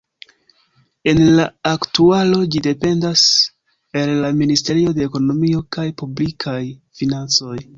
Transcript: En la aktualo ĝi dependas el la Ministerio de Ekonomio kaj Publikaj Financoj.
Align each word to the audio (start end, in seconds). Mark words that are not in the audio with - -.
En 1.11 1.19
la 1.39 1.43
aktualo 1.71 2.39
ĝi 2.55 2.63
dependas 2.69 3.25
el 4.01 4.15
la 4.25 4.33
Ministerio 4.41 4.95
de 4.97 5.07
Ekonomio 5.11 5.63
kaj 5.79 5.87
Publikaj 6.01 6.59
Financoj. 7.03 7.57